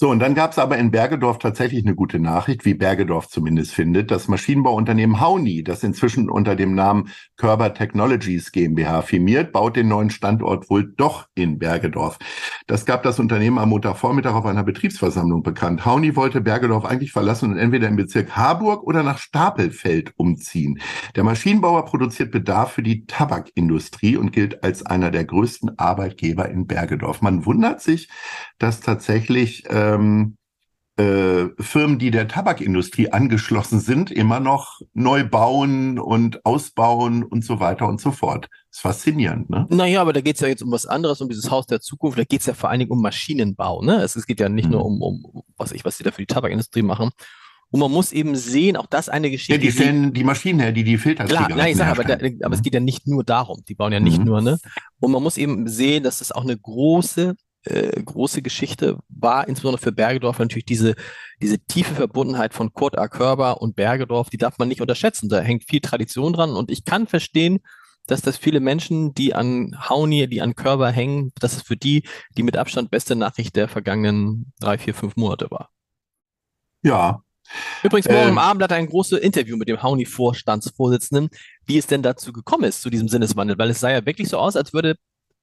So, 0.00 0.10
und 0.10 0.20
dann 0.20 0.36
gab 0.36 0.52
es 0.52 0.60
aber 0.60 0.78
in 0.78 0.92
Bergedorf 0.92 1.38
tatsächlich 1.38 1.84
eine 1.84 1.96
gute 1.96 2.20
Nachricht, 2.20 2.64
wie 2.64 2.74
Bergedorf 2.74 3.26
zumindest 3.26 3.72
findet. 3.72 4.12
Das 4.12 4.28
Maschinenbauunternehmen 4.28 5.20
Hauni, 5.20 5.64
das 5.64 5.82
inzwischen 5.82 6.30
unter 6.30 6.54
dem 6.54 6.76
Namen 6.76 7.08
Körber 7.36 7.74
Technologies 7.74 8.52
GmbH 8.52 9.02
firmiert, 9.02 9.50
baut 9.50 9.74
den 9.74 9.88
neuen 9.88 10.10
Standort 10.10 10.70
wohl 10.70 10.94
doch 10.96 11.26
in 11.34 11.58
Bergedorf. 11.58 12.16
Das 12.68 12.86
gab 12.86 13.02
das 13.02 13.18
Unternehmen 13.18 13.58
am 13.58 13.70
Montagvormittag 13.70 14.34
auf 14.34 14.46
einer 14.46 14.62
Betriebsversammlung 14.62 15.42
bekannt. 15.42 15.84
Hauni 15.84 16.14
wollte 16.14 16.42
Bergedorf 16.42 16.84
eigentlich 16.84 17.10
verlassen 17.10 17.50
und 17.50 17.58
entweder 17.58 17.88
im 17.88 17.96
Bezirk 17.96 18.36
Harburg 18.36 18.84
oder 18.84 19.02
nach 19.02 19.18
Stapelfeld 19.18 20.12
umziehen. 20.16 20.78
Der 21.16 21.24
Maschinenbauer 21.24 21.86
produziert 21.86 22.30
Bedarf 22.30 22.70
für 22.70 22.84
die 22.84 23.04
Tabakindustrie 23.06 24.16
und 24.16 24.30
gilt 24.30 24.62
als 24.62 24.86
einer 24.86 25.10
der 25.10 25.24
größten 25.24 25.76
Arbeitgeber 25.76 26.48
in 26.48 26.68
Bergedorf. 26.68 27.20
Man 27.20 27.46
wundert 27.46 27.80
sich, 27.80 28.08
dass 28.60 28.78
tatsächlich 28.78 29.64
ähm, 29.94 30.36
äh, 30.98 31.50
Firmen, 31.60 31.98
die 32.00 32.10
der 32.10 32.26
Tabakindustrie 32.26 33.10
angeschlossen 33.10 33.78
sind, 33.78 34.10
immer 34.10 34.40
noch 34.40 34.80
neu 34.94 35.24
bauen 35.24 35.98
und 36.00 36.44
ausbauen 36.44 37.22
und 37.22 37.44
so 37.44 37.60
weiter 37.60 37.86
und 37.86 38.00
so 38.00 38.10
fort. 38.10 38.48
Das 38.70 38.78
ist 38.78 38.80
faszinierend, 38.80 39.48
ne? 39.48 39.66
Naja, 39.70 40.00
aber 40.00 40.12
da 40.12 40.20
geht 40.20 40.34
es 40.34 40.40
ja 40.40 40.48
jetzt 40.48 40.62
um 40.62 40.72
was 40.72 40.86
anderes, 40.86 41.20
um 41.20 41.28
dieses 41.28 41.52
Haus 41.52 41.66
der 41.66 41.80
Zukunft. 41.80 42.18
Da 42.18 42.24
geht 42.24 42.40
es 42.40 42.46
ja 42.46 42.54
vor 42.54 42.68
allen 42.68 42.80
Dingen 42.80 42.90
um 42.90 43.00
Maschinenbau. 43.00 43.82
Ne? 43.82 44.02
Es, 44.02 44.16
es 44.16 44.26
geht 44.26 44.40
ja 44.40 44.48
nicht 44.48 44.66
mhm. 44.66 44.72
nur 44.72 44.84
um, 44.84 45.00
um, 45.00 45.42
was 45.56 45.70
ich, 45.70 45.84
was 45.84 45.98
sie 45.98 46.04
da 46.04 46.10
für 46.10 46.22
die 46.22 46.26
Tabakindustrie 46.26 46.82
machen. 46.82 47.10
Und 47.70 47.80
man 47.80 47.92
muss 47.92 48.12
eben 48.12 48.34
sehen, 48.34 48.76
auch 48.76 48.86
das 48.86 49.08
eine 49.08 49.30
Geschichte. 49.30 49.52
Ja, 49.52 49.58
die 49.58 49.70
stellen 49.70 50.12
die 50.12 50.24
Maschinen 50.24 50.58
her, 50.58 50.72
die 50.72 50.84
die 50.84 50.98
Filter 50.98 51.26
Klar, 51.26 51.48
nein, 51.50 51.72
ich 51.72 51.76
sage, 51.76 51.92
aber, 51.92 52.12
aber 52.12 52.48
mhm. 52.48 52.52
es 52.52 52.62
geht 52.62 52.74
ja 52.74 52.80
nicht 52.80 53.06
nur 53.06 53.22
darum. 53.22 53.62
Die 53.68 53.74
bauen 53.74 53.92
ja 53.92 54.00
nicht 54.00 54.18
mhm. 54.18 54.24
nur, 54.24 54.40
ne? 54.40 54.58
Und 54.98 55.12
man 55.12 55.22
muss 55.22 55.36
eben 55.36 55.68
sehen, 55.68 56.02
dass 56.02 56.18
das 56.18 56.32
auch 56.32 56.42
eine 56.42 56.56
große 56.56 57.34
äh, 57.64 58.02
große 58.02 58.42
Geschichte 58.42 58.98
war, 59.08 59.48
insbesondere 59.48 59.82
für 59.82 59.92
Bergedorf 59.92 60.38
natürlich 60.38 60.64
diese, 60.64 60.94
diese 61.40 61.58
tiefe 61.58 61.94
Verbundenheit 61.94 62.54
von 62.54 62.72
Kurt 62.72 62.98
A. 62.98 63.08
Körber 63.08 63.60
und 63.60 63.76
Bergedorf, 63.76 64.30
die 64.30 64.38
darf 64.38 64.58
man 64.58 64.68
nicht 64.68 64.80
unterschätzen. 64.80 65.28
Da 65.28 65.40
hängt 65.40 65.64
viel 65.64 65.80
Tradition 65.80 66.32
dran 66.32 66.50
und 66.50 66.70
ich 66.70 66.84
kann 66.84 67.06
verstehen, 67.06 67.60
dass 68.06 68.22
das 68.22 68.38
viele 68.38 68.60
Menschen, 68.60 69.12
die 69.12 69.34
an 69.34 69.76
Hauni, 69.88 70.28
die 70.28 70.40
an 70.40 70.54
Körber 70.54 70.90
hängen, 70.90 71.32
dass 71.40 71.56
es 71.56 71.62
für 71.62 71.76
die 71.76 72.04
die 72.36 72.42
mit 72.42 72.56
Abstand 72.56 72.90
beste 72.90 73.14
Nachricht 73.14 73.54
der 73.54 73.68
vergangenen 73.68 74.52
drei, 74.60 74.78
vier, 74.78 74.94
fünf 74.94 75.16
Monate 75.16 75.50
war. 75.50 75.70
Ja. 76.82 77.22
Übrigens, 77.82 78.08
morgen 78.08 78.24
ähm, 78.24 78.28
im 78.30 78.38
Abend 78.38 78.62
hat 78.62 78.70
er 78.70 78.76
ein 78.76 78.88
großes 78.88 79.20
Interview 79.20 79.56
mit 79.56 79.68
dem 79.68 79.82
Hauni-Vorstandsvorsitzenden, 79.82 81.30
wie 81.64 81.78
es 81.78 81.86
denn 81.86 82.02
dazu 82.02 82.32
gekommen 82.32 82.64
ist, 82.64 82.82
zu 82.82 82.90
diesem 82.90 83.08
Sinneswandel, 83.08 83.56
weil 83.58 83.70
es 83.70 83.80
sah 83.80 83.90
ja 83.90 84.04
wirklich 84.04 84.28
so 84.28 84.38
aus, 84.38 84.56
als 84.56 84.72
würde 84.72 84.96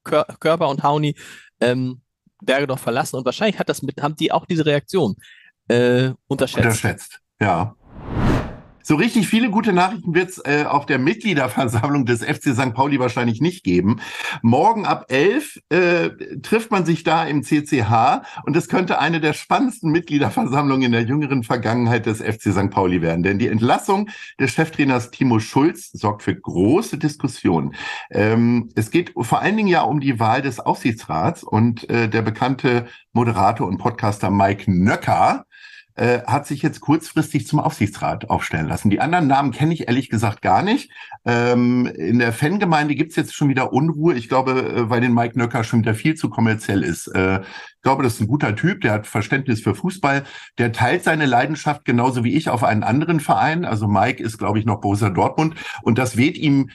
Körper 0.04 0.68
und 0.68 0.82
Hauni 0.84 1.16
ähm, 1.60 2.00
Bergedorf 2.46 2.80
verlassen 2.80 3.16
und 3.16 3.24
wahrscheinlich 3.24 3.58
hat 3.58 3.68
das 3.68 3.82
mit, 3.82 4.00
haben 4.02 4.16
die 4.16 4.32
auch 4.32 4.46
diese 4.46 4.64
Reaktion 4.64 5.16
äh, 5.68 6.10
unterschätzt. 6.28 6.64
Unterschätzt, 6.64 7.20
ja. 7.40 7.74
So 8.88 8.94
richtig 8.94 9.26
viele 9.26 9.50
gute 9.50 9.72
Nachrichten 9.72 10.14
wird 10.14 10.30
es 10.30 10.38
äh, 10.44 10.62
auf 10.64 10.86
der 10.86 11.00
Mitgliederversammlung 11.00 12.06
des 12.06 12.22
FC 12.22 12.54
St. 12.54 12.72
Pauli 12.72 13.00
wahrscheinlich 13.00 13.40
nicht 13.40 13.64
geben. 13.64 13.96
Morgen 14.42 14.86
ab 14.86 15.06
11 15.08 15.58
äh, 15.70 16.10
trifft 16.40 16.70
man 16.70 16.86
sich 16.86 17.02
da 17.02 17.24
im 17.24 17.42
CCH 17.42 18.22
und 18.44 18.54
es 18.54 18.68
könnte 18.68 19.00
eine 19.00 19.20
der 19.20 19.32
spannendsten 19.32 19.90
Mitgliederversammlungen 19.90 20.84
in 20.84 20.92
der 20.92 21.02
jüngeren 21.02 21.42
Vergangenheit 21.42 22.06
des 22.06 22.22
FC 22.22 22.52
St. 22.52 22.70
Pauli 22.70 23.02
werden. 23.02 23.24
Denn 23.24 23.40
die 23.40 23.48
Entlassung 23.48 24.08
des 24.38 24.52
Cheftrainers 24.52 25.10
Timo 25.10 25.40
Schulz 25.40 25.90
sorgt 25.90 26.22
für 26.22 26.36
große 26.36 26.96
Diskussionen. 26.96 27.74
Ähm, 28.12 28.68
es 28.76 28.92
geht 28.92 29.12
vor 29.18 29.40
allen 29.40 29.56
Dingen 29.56 29.68
ja 29.68 29.82
um 29.82 29.98
die 29.98 30.20
Wahl 30.20 30.42
des 30.42 30.60
Aufsichtsrats 30.60 31.42
und 31.42 31.90
äh, 31.90 32.08
der 32.08 32.22
bekannte 32.22 32.86
Moderator 33.12 33.66
und 33.66 33.78
Podcaster 33.78 34.30
Mike 34.30 34.70
Nöcker 34.70 35.44
äh, 35.96 36.20
hat 36.26 36.46
sich 36.46 36.62
jetzt 36.62 36.80
kurzfristig 36.80 37.46
zum 37.46 37.58
Aufsichtsrat 37.58 38.30
aufstellen 38.30 38.68
lassen. 38.68 38.90
Die 38.90 39.00
anderen 39.00 39.26
Namen 39.26 39.50
kenne 39.50 39.74
ich 39.74 39.88
ehrlich 39.88 40.10
gesagt 40.10 40.42
gar 40.42 40.62
nicht. 40.62 40.90
Ähm, 41.24 41.86
in 41.86 42.18
der 42.18 42.32
Fangemeinde 42.32 42.94
gibt's 42.94 43.16
jetzt 43.16 43.34
schon 43.34 43.48
wieder 43.48 43.72
Unruhe. 43.72 44.14
Ich 44.14 44.28
glaube, 44.28 44.52
äh, 44.52 44.90
weil 44.90 45.00
den 45.00 45.14
Mike 45.14 45.38
Nöcker 45.38 45.64
schon 45.64 45.80
wieder 45.80 45.94
viel 45.94 46.14
zu 46.14 46.28
kommerziell 46.28 46.82
ist. 46.82 47.08
Äh, 47.08 47.40
ich 47.40 47.82
glaube, 47.82 48.02
das 48.02 48.14
ist 48.14 48.20
ein 48.20 48.26
guter 48.26 48.54
Typ, 48.54 48.82
der 48.82 48.92
hat 48.92 49.06
Verständnis 49.06 49.62
für 49.62 49.74
Fußball, 49.74 50.24
der 50.58 50.72
teilt 50.72 51.04
seine 51.04 51.24
Leidenschaft 51.24 51.84
genauso 51.84 52.24
wie 52.24 52.34
ich 52.34 52.50
auf 52.50 52.62
einen 52.62 52.82
anderen 52.82 53.20
Verein. 53.20 53.64
Also 53.64 53.88
Mike 53.88 54.22
ist, 54.22 54.38
glaube 54.38 54.58
ich, 54.58 54.66
noch 54.66 54.80
Borussia 54.80 55.08
Dortmund 55.08 55.54
und 55.82 55.98
das 55.98 56.16
weht 56.16 56.36
ihm 56.36 56.70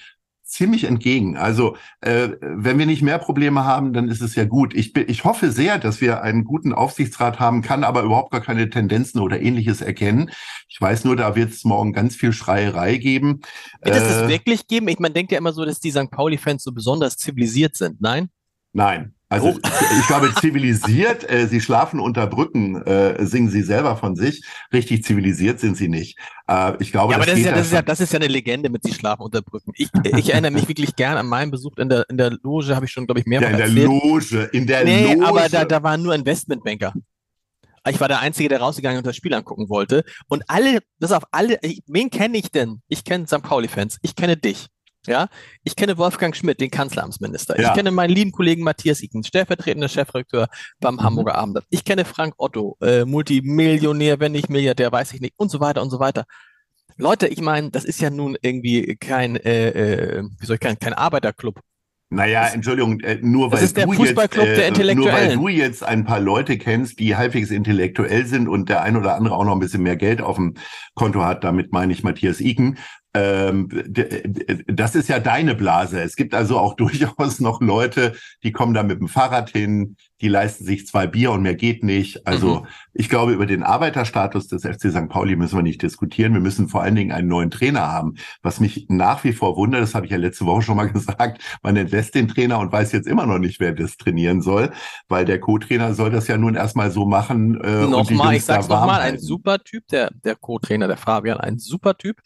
ziemlich 0.52 0.84
entgegen. 0.84 1.38
Also 1.38 1.78
äh, 2.02 2.30
wenn 2.42 2.78
wir 2.78 2.86
nicht 2.86 3.02
mehr 3.02 3.18
Probleme 3.20 3.64
haben, 3.64 3.94
dann 3.94 4.10
ist 4.10 4.22
es 4.22 4.36
ja 4.36 4.46
gut. 4.46 4.74
Ich, 4.74 4.96
ich 4.96 5.24
hoffe 5.24 5.52
sehr, 5.52 5.78
dass 5.80 6.02
wir 6.02 6.22
einen 6.22 6.44
guten 6.44 6.74
Aufsichtsrat 6.74 7.40
haben, 7.40 7.62
kann 7.62 7.84
aber 7.84 8.04
überhaupt 8.04 8.32
gar 8.32 8.42
keine 8.42 8.70
Tendenzen 8.70 9.22
oder 9.22 9.42
ähnliches 9.42 9.82
erkennen. 9.82 10.30
Ich 10.68 10.80
weiß 10.80 11.06
nur, 11.06 11.16
da 11.16 11.36
wird 11.36 11.52
es 11.52 11.64
morgen 11.64 11.94
ganz 11.94 12.16
viel 12.16 12.34
Schreierei 12.34 12.98
geben. 12.98 13.42
Wird 13.82 13.96
es 13.96 14.04
das 14.04 14.24
äh, 14.24 14.28
wirklich 14.28 14.68
geben? 14.68 14.88
Ich 14.90 15.00
man 15.00 15.14
denkt 15.14 15.32
ja 15.32 15.38
immer 15.38 15.54
so, 15.54 15.66
dass 15.66 15.80
die 15.80 15.92
St. 15.92 16.12
Pauli-Fans 16.12 16.64
so 16.64 16.72
besonders 16.72 17.18
zivilisiert 17.18 17.76
sind. 17.76 18.02
Nein? 18.02 18.30
Nein, 18.74 19.14
also 19.32 19.48
oh. 19.48 19.60
ich 19.98 20.08
glaube, 20.08 20.34
zivilisiert, 20.42 21.30
äh, 21.30 21.48
sie 21.48 21.62
schlafen 21.62 22.02
unter 22.02 22.28
Brücken, 22.28 22.82
äh, 22.82 23.26
singen 23.26 23.50
sie 23.50 23.62
selber 23.62 23.96
von 23.96 24.18
sich. 24.18 24.44
Richtig 24.74 25.06
zivilisiert 25.06 25.62
sind 25.62 25.78
sie 25.78 25.88
nicht. 25.88 26.20
Äh, 26.50 26.74
ich 26.80 26.92
glaube, 26.92 27.14
ja, 27.14 27.18
aber 27.18 27.26
das, 27.26 27.36
das 27.36 27.40
ist 27.40 27.46
ja, 27.46 27.52
das, 27.54 27.66
ist 27.68 27.72
ja, 27.72 27.82
das 27.82 28.00
ist 28.02 28.12
ja 28.12 28.20
eine 28.20 28.28
Legende 28.28 28.70
mit 28.70 28.84
sie 28.84 28.94
schlafen 28.94 29.22
unter 29.22 29.42
Brücken. 29.42 29.72
Ich, 29.78 29.88
ich 30.04 30.34
erinnere 30.34 30.52
mich 30.52 30.68
wirklich 30.68 30.98
gern 30.98 31.16
an 31.16 31.28
meinen 31.28 31.50
Besuch 31.50 31.78
in 31.78 31.88
der, 31.88 32.10
in 32.10 32.18
der 32.18 32.32
Loge, 32.44 32.76
habe 32.76 32.86
ich 32.86 32.92
schon, 32.92 33.06
glaube 33.06 33.22
ich, 33.22 33.26
mehrfach 33.26 33.48
ja, 33.48 33.52
in 33.52 33.58
der 33.58 33.68
erzählt. 33.68 33.86
Loge, 33.86 34.50
in 34.52 34.68
der 34.68 34.84
nee, 34.84 35.14
Loge. 35.14 35.26
aber 35.26 35.48
da, 35.48 35.64
da 35.64 35.82
waren 35.82 36.04
nur 36.04 36.14
Investmentbanker. 36.14 36.94
Ich 37.88 38.02
war 38.02 38.10
der 38.10 38.20
Einzige, 38.20 38.50
der 38.50 38.60
rausgegangen 38.60 38.98
und 38.98 39.08
das 39.08 39.16
Spiel 39.16 39.34
angucken 39.34 39.70
wollte. 39.70 40.04
Und 40.28 40.44
alle, 40.48 40.80
das 41.00 41.14
auf 41.14 41.24
alle, 41.32 41.58
wen 41.88 42.10
kenne 42.10 42.38
ich 42.38 42.52
denn? 42.52 42.82
Ich 42.90 43.06
kenne 43.06 43.28
St. 43.28 43.42
Pauli-Fans. 43.42 43.98
Ich 44.02 44.16
kenne 44.16 44.36
dich. 44.36 44.68
Ja, 45.08 45.28
ich 45.64 45.76
kenne 45.76 45.98
Wolfgang 45.98 46.36
Schmidt, 46.36 46.60
den 46.60 46.70
Kanzleramtsminister. 46.70 47.60
Ja. 47.60 47.70
Ich 47.70 47.74
kenne 47.74 47.90
meinen 47.92 48.12
lieben 48.12 48.32
Kollegen 48.32 48.64
Matthias 48.64 49.02
Iken, 49.02 49.24
stellvertretender 49.24 49.90
Chefredakteur 49.90 50.48
beim 50.80 50.96
mhm. 50.96 51.04
Hamburger 51.04 51.36
Abendblatt. 51.36 51.66
Ich 51.70 51.84
kenne 51.84 52.06
Frank 52.06 52.36
Otto, 52.38 52.78
äh, 52.82 53.04
Multimillionär, 53.06 54.20
wenn 54.20 54.32
nicht 54.32 54.50
Milliardär, 54.50 54.92
weiß 54.92 55.14
ich 55.14 55.22
nicht, 55.22 55.34
und 55.38 55.50
so 55.50 55.60
weiter 55.60 55.82
und 55.82 55.90
so 55.90 56.00
weiter. 56.00 56.26
Leute, 56.98 57.28
ich 57.28 57.42
meine, 57.42 57.72
das 57.72 57.84
ist 57.84 58.00
ja 58.00 58.12
nun 58.12 58.38
irgendwie 58.42 58.96
kein, 58.98 59.38
äh, 59.38 59.70
äh, 59.70 60.24
wie 60.40 60.46
soll 60.46 60.56
ich 60.56 60.60
kein, 60.60 60.78
kein 60.78 60.94
Arbeiterclub. 60.94 61.60
Naja, 62.14 62.50
Entschuldigung, 62.54 63.00
äh, 63.00 63.20
nur 63.22 63.54
weil, 63.54 63.60
du 63.60 63.66
jetzt, 63.66 63.78
äh, 63.78 64.96
nur 64.96 65.14
weil 65.14 65.36
du 65.38 65.48
jetzt 65.48 65.82
ein 65.82 66.04
paar 66.04 66.20
Leute 66.20 66.58
kennst, 66.58 67.00
die 67.00 67.16
halbwegs 67.16 67.52
intellektuell 67.52 68.26
sind 68.26 68.50
und 68.50 68.68
der 68.68 68.82
ein 68.82 68.98
oder 68.98 69.16
andere 69.16 69.34
auch 69.34 69.46
noch 69.46 69.54
ein 69.54 69.62
bisschen 69.62 69.82
mehr 69.82 69.96
Geld 69.96 70.22
auf 70.22 70.36
dem 70.36 70.56
Konto 70.94 71.24
hat, 71.24 71.46
damit 71.46 71.72
meine 71.72 71.94
ich 71.94 72.04
Matthias 72.04 72.42
Iken, 72.42 72.78
ähm, 73.14 73.68
das 74.68 74.96
ist 74.96 75.10
ja 75.10 75.20
deine 75.20 75.54
Blase. 75.54 76.02
Es 76.02 76.16
gibt 76.16 76.34
also 76.34 76.58
auch 76.58 76.76
durchaus 76.78 77.40
noch 77.40 77.62
Leute, 77.62 78.16
die 78.44 78.52
kommen 78.52 78.74
da 78.74 78.84
mit 78.84 79.00
dem 79.00 79.08
Fahrrad 79.08 79.50
hin, 79.50 79.98
die 80.22 80.28
leisten 80.28 80.64
sich 80.64 80.88
zwei 80.88 81.08
Bier 81.08 81.32
und 81.32 81.42
mehr 81.42 81.56
geht 81.56 81.84
nicht. 81.84 82.26
Also 82.26 82.62
mhm. 82.62 82.68
ich 82.94 83.10
glaube, 83.10 83.34
über 83.34 83.46
den 83.46 83.64
Arbeiterstatus 83.64 84.48
des 84.48 84.64
FC 84.64 84.92
St. 84.92 85.10
Pauli 85.10 85.36
müssen 85.36 85.58
wir 85.58 85.64
nicht 85.64 85.82
diskutieren. 85.82 86.34
Wir 86.34 86.42
müssen 86.42 86.70
vor 86.70 86.84
allen 86.84 86.96
Dingen 86.96 87.12
einen 87.12 87.28
neuen 87.28 87.52
Trainer 87.52 87.92
haben. 87.92 88.16
Was 88.44 88.60
mich 88.60 88.86
nach 88.88 89.24
wie 89.24 89.34
vor 89.34 89.58
wundert, 89.58 89.82
das 89.82 89.96
habe 89.96 90.06
ich 90.06 90.12
ja 90.12 90.18
letzte 90.18 90.46
Woche 90.46 90.62
schon 90.62 90.78
mal 90.78 90.90
gesagt, 90.92 91.42
man 91.64 91.76
entlässt 91.76 92.16
den 92.16 92.28
Trainer 92.28 92.60
und 92.60 92.72
weiß 92.72 92.92
jetzt 92.94 93.08
immer 93.08 93.26
noch 93.26 93.40
nicht, 93.40 93.60
wer 93.60 93.74
das 93.74 93.98
trainieren 93.98 94.42
soll, 94.42 94.72
weil 95.10 95.26
der 95.26 95.40
Co-Trainer 95.40 95.94
soll 95.96 96.12
das 96.12 96.28
ja 96.28 96.38
nun 96.38 96.56
erstmal 96.56 96.92
so 96.92 97.06
machen. 97.06 97.60
Äh, 97.62 97.88
nochmal, 97.88 98.36
ich 98.36 98.46
sag's 98.46 98.70
nochmal, 98.70 99.02
ein 99.02 99.20
super 99.20 99.60
Typ, 99.60 99.88
der, 99.88 100.12
der 100.24 100.36
Co-Trainer, 100.36 100.88
der 100.88 100.98
Fabian, 100.98 101.40
ein 101.40 101.58
super 101.58 101.98
Typ. 101.98 102.22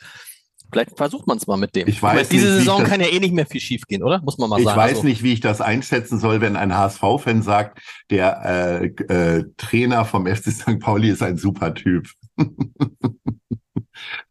Vielleicht 0.75 0.97
versucht 0.97 1.25
man 1.25 1.37
es 1.37 1.47
mal 1.47 1.55
mit 1.55 1.73
dem. 1.73 1.87
Ich 1.87 2.03
weiß 2.03 2.15
meine, 2.15 2.27
diese 2.27 2.53
Saison 2.53 2.83
kann 2.83 2.99
ja 2.99 3.07
eh 3.07 3.21
nicht 3.21 3.33
mehr 3.33 3.45
viel 3.45 3.61
schief 3.61 3.83
gehen, 3.87 4.03
oder? 4.03 4.21
Muss 4.21 4.37
man 4.37 4.49
mal 4.49 4.59
ich 4.59 4.65
sagen. 4.65 4.77
Ich 4.77 4.83
weiß 4.83 4.95
also. 4.97 5.07
nicht, 5.07 5.23
wie 5.23 5.31
ich 5.31 5.39
das 5.39 5.61
einschätzen 5.61 6.19
soll, 6.19 6.41
wenn 6.41 6.57
ein 6.57 6.75
HSV-Fan 6.75 7.43
sagt, 7.43 7.79
der 8.09 8.81
äh, 8.83 8.87
äh, 8.87 9.45
Trainer 9.55 10.03
vom 10.03 10.27
FC 10.27 10.51
St. 10.51 10.81
Pauli 10.81 11.11
ist 11.11 11.23
ein 11.23 11.37
super 11.37 11.73
Typ. 11.73 12.09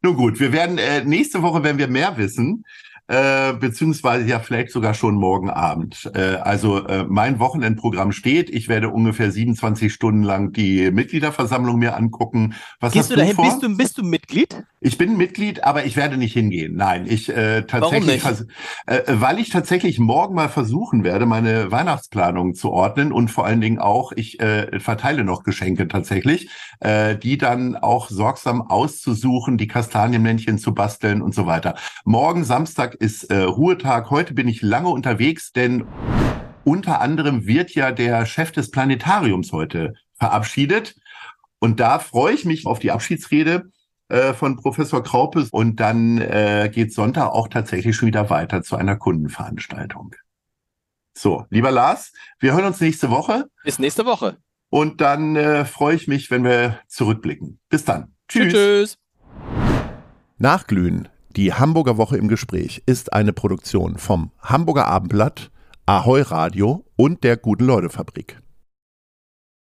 Nun 0.03 0.17
gut, 0.17 0.39
wir 0.39 0.53
werden 0.53 0.77
äh, 0.77 1.03
nächste 1.03 1.41
Woche, 1.41 1.63
wenn 1.63 1.79
wir 1.79 1.89
mehr 1.89 2.19
wissen, 2.19 2.67
äh, 3.07 3.53
beziehungsweise 3.53 4.27
ja 4.27 4.39
vielleicht 4.39 4.71
sogar 4.71 4.95
schon 4.95 5.17
morgen 5.17 5.51
Abend. 5.51 6.11
Äh, 6.15 6.37
also 6.37 6.87
äh, 6.87 7.05
mein 7.07 7.39
Wochenendprogramm 7.39 8.13
steht. 8.13 8.49
Ich 8.49 8.69
werde 8.69 8.89
ungefähr 8.89 9.31
27 9.31 9.93
Stunden 9.93 10.23
lang 10.23 10.53
die 10.53 10.91
Mitgliederversammlung 10.91 11.79
mir 11.79 11.97
angucken. 11.97 12.55
Was 12.81 12.93
Gehst 12.93 13.11
du 13.11 13.17
dahin? 13.17 13.35
Vor? 13.35 13.45
Bist 13.45 13.63
du, 13.63 13.77
bist 13.77 13.99
du 13.99 14.03
Mitglied? 14.05 14.65
Ich 14.81 14.99
bin 14.99 15.17
Mitglied, 15.17 15.65
aber 15.65 15.85
ich 15.85 15.97
werde 15.97 16.17
nicht 16.17 16.33
hingehen. 16.33 16.77
Nein, 16.77 17.07
ich 17.07 17.29
äh, 17.29 17.63
tatsächlich, 17.63 18.25
Warum 18.25 18.39
nicht? 18.39 18.55
Äh, 18.87 19.03
weil 19.09 19.39
ich 19.39 19.51
tatsächlich 19.51 19.99
morgen 19.99 20.35
mal 20.35 20.49
versuchen 20.49 21.05
werde, 21.05 21.27
meine 21.27 21.71
Weihnachtsplanung 21.71 22.55
zu 22.55 22.71
ordnen 22.71 23.13
und 23.13 23.31
vor 23.31 23.47
allen 23.47 23.61
Dingen 23.61 23.79
auch, 23.79 24.13
ich 24.13 24.41
äh, 24.41 24.81
verteile 24.81 25.25
noch 25.25 25.43
Geschenke 25.43 25.89
tatsächlich, 25.89 26.51
äh, 26.81 27.17
die 27.17 27.39
dann 27.39 27.77
auch 27.77 28.09
sorgsam 28.09 28.63
auszusuchen, 28.63 29.59
die 29.59 29.69
Kastanienmännchen 29.69 30.59
zu 30.59 30.75
basteln 30.75 31.23
und 31.23 31.35
so 31.35 31.47
weiter. 31.47 31.77
Morgen 32.05 32.45
Samstag 32.45 32.94
ist 32.95 33.25
äh, 33.25 33.43
Ruhetag. 33.43 34.11
Heute 34.11 34.35
bin 34.35 34.49
ich 34.49 34.63
lange 34.63 34.89
unterwegs, 34.89 35.53
denn 35.53 35.87
unter 36.65 37.01
anderem 37.01 37.47
wird 37.47 37.75
ja 37.75 37.93
der 37.93 38.27
Chef 38.27 38.53
des 38.53 38.71
Planetariums 38.71 39.53
heute 39.53 39.95
verabschiedet. 40.15 40.97
Und 41.59 41.81
da 41.81 41.99
freue 41.99 42.35
ich 42.35 42.45
mich 42.45 42.67
auf 42.67 42.79
die 42.79 42.91
Abschiedsrede 42.91 43.71
äh, 44.09 44.33
von 44.33 44.57
Professor 44.57 45.03
Kraupes. 45.03 45.51
Und 45.51 45.81
dann 45.81 46.19
äh, 46.19 46.71
geht 46.73 46.93
Sonntag 46.93 47.29
auch 47.29 47.49
tatsächlich 47.49 47.97
schon 47.97 48.09
wieder 48.09 48.31
weiter 48.31 48.63
zu 48.63 48.77
einer 48.77 48.97
Kundenveranstaltung. 48.97 50.15
So, 51.17 51.47
lieber 51.51 51.71
Lars, 51.71 52.13
wir 52.41 52.55
hören 52.55 52.65
uns 52.65 52.81
nächste 52.81 53.11
Woche. 53.11 53.47
Bis 53.63 53.79
nächste 53.79 54.05
Woche. 54.05 54.37
Und 54.69 55.01
dann 55.01 55.37
äh, 55.37 55.65
freue 55.65 55.95
ich 55.95 56.09
mich, 56.09 56.31
wenn 56.31 56.43
wir 56.45 56.81
zurückblicken. 56.89 57.61
Bis 57.69 57.85
dann. 57.85 58.15
Tschüss. 58.29 58.53
Tschüss. 58.53 58.99
Nachglühen 60.39 61.09
die 61.37 61.53
Hamburger 61.53 61.97
Woche 61.97 62.17
im 62.17 62.29
Gespräch 62.29 62.83
ist 62.87 63.13
eine 63.13 63.33
Produktion 63.33 63.99
vom 63.99 64.31
Hamburger 64.41 64.87
Abendblatt, 64.87 65.51
Ahoi 65.85 66.23
Radio 66.23 66.85
und 66.97 67.25
der 67.25 67.37
Guten 67.37 67.65
Leute 67.65 67.91
Fabrik. 67.91 68.41